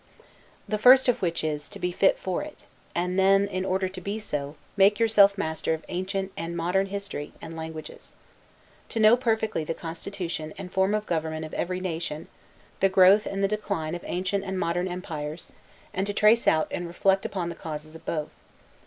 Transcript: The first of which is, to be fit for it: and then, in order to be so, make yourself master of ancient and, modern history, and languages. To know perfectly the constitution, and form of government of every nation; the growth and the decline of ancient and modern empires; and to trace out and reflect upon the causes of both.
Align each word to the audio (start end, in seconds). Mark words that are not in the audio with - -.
The 0.67 0.79
first 0.79 1.07
of 1.07 1.21
which 1.21 1.43
is, 1.43 1.69
to 1.69 1.77
be 1.77 1.91
fit 1.91 2.17
for 2.17 2.41
it: 2.41 2.65
and 2.95 3.19
then, 3.19 3.47
in 3.47 3.63
order 3.63 3.87
to 3.87 4.01
be 4.01 4.17
so, 4.17 4.55
make 4.75 4.97
yourself 4.99 5.37
master 5.37 5.75
of 5.75 5.85
ancient 5.89 6.31
and, 6.35 6.57
modern 6.57 6.87
history, 6.87 7.33
and 7.39 7.55
languages. 7.55 8.11
To 8.89 8.99
know 8.99 9.15
perfectly 9.15 9.63
the 9.63 9.75
constitution, 9.75 10.55
and 10.57 10.71
form 10.71 10.95
of 10.95 11.05
government 11.05 11.45
of 11.45 11.53
every 11.53 11.79
nation; 11.79 12.29
the 12.79 12.89
growth 12.89 13.27
and 13.27 13.43
the 13.43 13.47
decline 13.47 13.93
of 13.93 14.03
ancient 14.07 14.43
and 14.43 14.57
modern 14.57 14.87
empires; 14.87 15.45
and 15.93 16.07
to 16.07 16.13
trace 16.13 16.47
out 16.47 16.67
and 16.71 16.87
reflect 16.87 17.23
upon 17.23 17.49
the 17.49 17.53
causes 17.55 17.93
of 17.93 18.03
both. 18.03 18.33